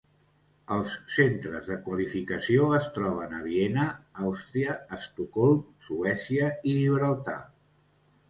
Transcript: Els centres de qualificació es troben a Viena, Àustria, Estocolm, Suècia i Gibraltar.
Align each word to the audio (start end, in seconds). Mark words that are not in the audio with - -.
Els 0.75 0.93
centres 1.15 1.67
de 1.73 1.75
qualificació 1.87 2.69
es 2.77 2.87
troben 2.95 3.35
a 3.39 3.43
Viena, 3.49 3.85
Àustria, 4.29 4.73
Estocolm, 4.97 5.59
Suècia 5.89 6.47
i 6.71 6.75
Gibraltar. 6.79 7.39